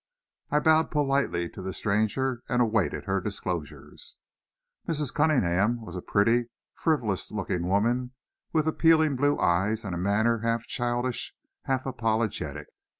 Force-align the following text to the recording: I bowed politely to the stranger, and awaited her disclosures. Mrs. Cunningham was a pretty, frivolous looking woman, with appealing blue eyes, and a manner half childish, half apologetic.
I 0.49 0.59
bowed 0.59 0.89
politely 0.89 1.47
to 1.49 1.61
the 1.61 1.73
stranger, 1.73 2.41
and 2.49 2.59
awaited 2.59 3.03
her 3.05 3.21
disclosures. 3.21 4.15
Mrs. 4.87 5.13
Cunningham 5.13 5.79
was 5.85 5.95
a 5.95 6.01
pretty, 6.01 6.47
frivolous 6.73 7.29
looking 7.29 7.67
woman, 7.67 8.13
with 8.51 8.65
appealing 8.67 9.15
blue 9.15 9.37
eyes, 9.37 9.85
and 9.85 9.93
a 9.93 9.99
manner 9.99 10.39
half 10.39 10.65
childish, 10.65 11.35
half 11.65 11.85
apologetic. 11.85 12.65